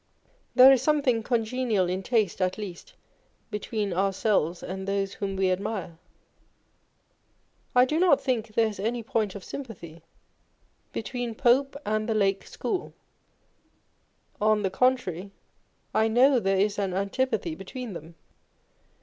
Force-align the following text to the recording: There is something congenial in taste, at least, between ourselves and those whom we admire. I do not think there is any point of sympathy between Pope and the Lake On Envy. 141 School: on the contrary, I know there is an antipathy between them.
There 0.55 0.71
is 0.71 0.81
something 0.81 1.21
congenial 1.21 1.87
in 1.87 2.01
taste, 2.01 2.41
at 2.41 2.57
least, 2.57 2.95
between 3.51 3.93
ourselves 3.93 4.63
and 4.63 4.87
those 4.87 5.13
whom 5.13 5.35
we 5.35 5.51
admire. 5.51 5.99
I 7.75 7.85
do 7.85 7.99
not 7.99 8.19
think 8.19 8.55
there 8.55 8.65
is 8.65 8.79
any 8.79 9.03
point 9.03 9.35
of 9.35 9.43
sympathy 9.43 10.01
between 10.91 11.35
Pope 11.35 11.75
and 11.85 12.09
the 12.09 12.15
Lake 12.15 12.41
On 12.65 12.71
Envy. 12.71 12.77
141 14.39 14.41
School: 14.41 14.47
on 14.49 14.61
the 14.63 14.75
contrary, 14.75 15.31
I 15.93 16.07
know 16.07 16.39
there 16.39 16.57
is 16.57 16.79
an 16.79 16.95
antipathy 16.95 17.53
between 17.53 17.93
them. 17.93 18.15